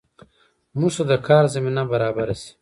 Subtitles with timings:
[0.79, 2.51] موږ ته د کار زمینه برابره شي